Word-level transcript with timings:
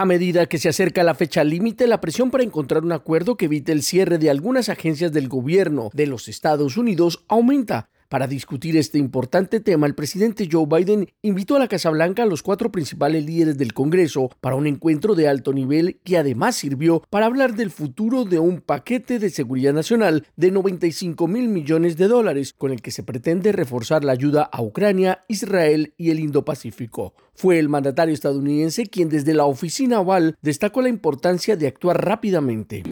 A 0.00 0.06
medida 0.06 0.46
que 0.46 0.56
se 0.56 0.70
acerca 0.70 1.04
la 1.04 1.14
fecha 1.14 1.44
límite, 1.44 1.86
la 1.86 2.00
presión 2.00 2.30
para 2.30 2.42
encontrar 2.42 2.84
un 2.84 2.92
acuerdo 2.92 3.36
que 3.36 3.44
evite 3.44 3.70
el 3.72 3.82
cierre 3.82 4.16
de 4.16 4.30
algunas 4.30 4.70
agencias 4.70 5.12
del 5.12 5.28
gobierno 5.28 5.90
de 5.92 6.06
los 6.06 6.26
Estados 6.26 6.78
Unidos 6.78 7.22
aumenta. 7.28 7.89
Para 8.10 8.26
discutir 8.26 8.76
este 8.76 8.98
importante 8.98 9.60
tema, 9.60 9.86
el 9.86 9.94
presidente 9.94 10.48
Joe 10.50 10.66
Biden 10.66 11.06
invitó 11.22 11.54
a 11.54 11.60
la 11.60 11.68
Casa 11.68 11.90
Blanca 11.90 12.24
a 12.24 12.26
los 12.26 12.42
cuatro 12.42 12.72
principales 12.72 13.24
líderes 13.24 13.56
del 13.56 13.72
Congreso 13.72 14.30
para 14.40 14.56
un 14.56 14.66
encuentro 14.66 15.14
de 15.14 15.28
alto 15.28 15.52
nivel 15.52 16.00
que 16.02 16.18
además 16.18 16.56
sirvió 16.56 17.04
para 17.08 17.26
hablar 17.26 17.54
del 17.54 17.70
futuro 17.70 18.24
de 18.24 18.40
un 18.40 18.62
paquete 18.62 19.20
de 19.20 19.30
seguridad 19.30 19.72
nacional 19.72 20.26
de 20.34 20.50
95 20.50 21.28
mil 21.28 21.48
millones 21.50 21.96
de 21.96 22.08
dólares 22.08 22.52
con 22.52 22.72
el 22.72 22.82
que 22.82 22.90
se 22.90 23.04
pretende 23.04 23.52
reforzar 23.52 24.02
la 24.02 24.10
ayuda 24.10 24.42
a 24.42 24.60
Ucrania, 24.60 25.20
Israel 25.28 25.94
y 25.96 26.10
el 26.10 26.18
Indo-Pacífico. 26.18 27.14
Fue 27.40 27.60
el 27.60 27.68
mandatario 27.68 28.12
estadounidense 28.12 28.86
quien 28.86 29.08
desde 29.08 29.34
la 29.34 29.46
oficina 29.46 30.00
oval 30.00 30.36
destacó 30.42 30.82
la 30.82 30.88
importancia 30.88 31.56
de 31.56 31.68
actuar 31.68 32.04
rápidamente. 32.04 32.82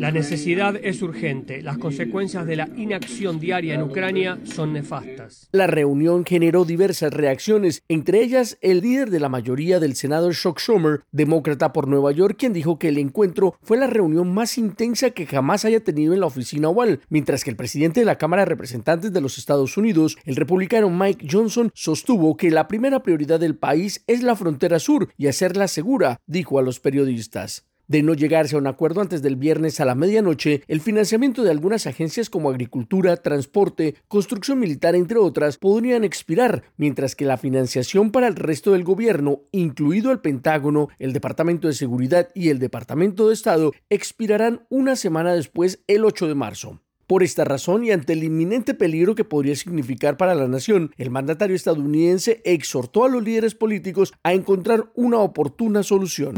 La 0.00 0.10
necesidad 0.10 0.74
es 0.82 1.02
urgente. 1.02 1.62
Las 1.62 1.78
consecuencias 1.78 2.46
de 2.46 2.56
la 2.56 2.68
inacción 2.76 3.38
diaria 3.38 3.74
en 3.74 3.89
Ucrania 3.90 4.38
son 4.44 4.72
nefastas. 4.72 5.48
La 5.50 5.66
reunión 5.66 6.24
generó 6.24 6.64
diversas 6.64 7.12
reacciones, 7.12 7.82
entre 7.88 8.22
ellas 8.22 8.56
el 8.60 8.82
líder 8.82 9.10
de 9.10 9.18
la 9.18 9.28
mayoría 9.28 9.80
del 9.80 9.96
Senado, 9.96 10.32
Chuck 10.32 10.60
Schumer, 10.60 11.00
demócrata 11.10 11.72
por 11.72 11.88
Nueva 11.88 12.12
York, 12.12 12.36
quien 12.38 12.52
dijo 12.52 12.78
que 12.78 12.86
el 12.88 12.98
encuentro 12.98 13.56
fue 13.62 13.78
la 13.78 13.88
reunión 13.88 14.32
más 14.32 14.58
intensa 14.58 15.10
que 15.10 15.26
jamás 15.26 15.64
haya 15.64 15.82
tenido 15.82 16.14
en 16.14 16.20
la 16.20 16.26
oficina 16.26 16.68
oval, 16.68 17.00
mientras 17.08 17.42
que 17.42 17.50
el 17.50 17.56
presidente 17.56 17.98
de 17.98 18.06
la 18.06 18.18
Cámara 18.18 18.42
de 18.42 18.50
Representantes 18.50 19.12
de 19.12 19.20
los 19.20 19.38
Estados 19.38 19.76
Unidos, 19.76 20.16
el 20.24 20.36
republicano 20.36 20.88
Mike 20.88 21.26
Johnson, 21.28 21.72
sostuvo 21.74 22.36
que 22.36 22.52
la 22.52 22.68
primera 22.68 23.02
prioridad 23.02 23.40
del 23.40 23.56
país 23.56 24.04
es 24.06 24.22
la 24.22 24.36
frontera 24.36 24.78
sur 24.78 25.08
y 25.18 25.26
hacerla 25.26 25.66
segura, 25.66 26.20
dijo 26.26 26.60
a 26.60 26.62
los 26.62 26.78
periodistas. 26.78 27.69
De 27.90 28.04
no 28.04 28.14
llegarse 28.14 28.54
a 28.54 28.58
un 28.60 28.68
acuerdo 28.68 29.00
antes 29.00 29.20
del 29.20 29.34
viernes 29.34 29.80
a 29.80 29.84
la 29.84 29.96
medianoche, 29.96 30.62
el 30.68 30.80
financiamiento 30.80 31.42
de 31.42 31.50
algunas 31.50 31.88
agencias 31.88 32.30
como 32.30 32.48
agricultura, 32.48 33.16
transporte, 33.16 33.96
construcción 34.06 34.60
militar, 34.60 34.94
entre 34.94 35.18
otras, 35.18 35.58
podrían 35.58 36.04
expirar, 36.04 36.62
mientras 36.76 37.16
que 37.16 37.24
la 37.24 37.36
financiación 37.36 38.12
para 38.12 38.28
el 38.28 38.36
resto 38.36 38.70
del 38.70 38.84
gobierno, 38.84 39.40
incluido 39.50 40.12
el 40.12 40.20
Pentágono, 40.20 40.86
el 41.00 41.12
Departamento 41.12 41.66
de 41.66 41.74
Seguridad 41.74 42.28
y 42.32 42.50
el 42.50 42.60
Departamento 42.60 43.26
de 43.26 43.34
Estado, 43.34 43.72
expirarán 43.88 44.64
una 44.68 44.94
semana 44.94 45.34
después, 45.34 45.82
el 45.88 46.04
8 46.04 46.28
de 46.28 46.34
marzo. 46.36 46.80
Por 47.10 47.24
esta 47.24 47.42
razón 47.42 47.82
y 47.82 47.90
ante 47.90 48.12
el 48.12 48.22
inminente 48.22 48.72
peligro 48.72 49.16
que 49.16 49.24
podría 49.24 49.56
significar 49.56 50.16
para 50.16 50.32
la 50.36 50.46
nación, 50.46 50.92
el 50.96 51.10
mandatario 51.10 51.56
estadounidense 51.56 52.40
exhortó 52.44 53.04
a 53.04 53.08
los 53.08 53.24
líderes 53.24 53.56
políticos 53.56 54.12
a 54.22 54.32
encontrar 54.32 54.92
una 54.94 55.18
oportuna 55.18 55.82
solución. 55.82 56.36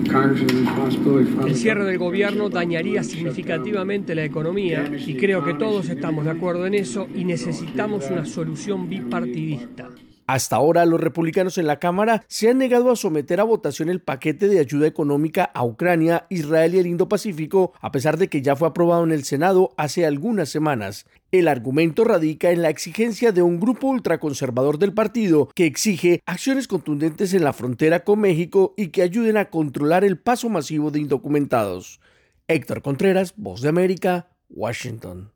El 1.47 1.57
cierre 1.57 1.85
del 1.85 1.99
gobierno 1.99 2.49
dañaría 2.49 3.03
significativamente 3.03 4.15
la 4.15 4.25
economía 4.25 4.91
y 4.97 5.15
creo 5.19 5.45
que 5.45 5.53
todos 5.53 5.91
estamos 5.91 6.25
de 6.25 6.31
acuerdo 6.31 6.65
en 6.65 6.73
eso 6.73 7.07
y 7.15 7.27
necesitamos 7.27 8.11
una 8.11 8.25
solución 8.25 8.89
bipartidista. 8.89 9.91
Hasta 10.33 10.57
ahora, 10.57 10.87
los 10.87 10.99
republicanos 10.99 11.59
en 11.59 11.67
la 11.67 11.79
Cámara 11.79 12.25
se 12.27 12.49
han 12.49 12.57
negado 12.57 12.91
a 12.91 12.97
someter 12.97 13.39
a 13.39 13.45
votación 13.45 13.91
el 13.91 14.01
paquete 14.01 14.49
de 14.49 14.61
ayuda 14.61 14.87
económica 14.87 15.45
a 15.45 15.63
Ucrania, 15.63 16.25
Israel 16.31 16.75
y 16.75 16.79
el 16.79 16.87
Indo-Pacífico, 16.87 17.75
a 17.83 17.93
pesar 17.93 18.17
de 18.17 18.29
que 18.29 18.41
ya 18.41 18.57
fue 18.57 18.69
aprobado 18.69 19.05
en 19.05 19.13
el 19.13 19.25
Senado 19.25 19.75
hace 19.77 20.07
algunas 20.07 20.49
semanas. 20.49 21.05
El 21.33 21.49
argumento 21.49 22.03
radica 22.05 22.51
en 22.51 22.63
la 22.63 22.71
exigencia 22.71 23.31
de 23.33 23.43
un 23.43 23.61
grupo 23.61 23.89
ultraconservador 23.89 24.79
del 24.79 24.95
partido 24.95 25.51
que 25.55 25.67
exige 25.67 26.23
acciones 26.25 26.67
contundentes 26.67 27.35
en 27.35 27.45
la 27.45 27.53
frontera 27.53 28.03
con 28.03 28.21
México 28.21 28.73
y 28.79 28.87
que 28.87 29.03
ayuden 29.03 29.37
a 29.37 29.51
controlar 29.51 30.03
el 30.03 30.19
paso 30.19 30.49
masivo 30.49 30.91
de 30.91 31.01
indocumentados. 31.01 32.01
Héctor 32.49 32.81
Contreras, 32.81 33.35
Voz 33.37 33.61
de 33.61 33.69
América, 33.69 34.31
Washington. 34.49 35.31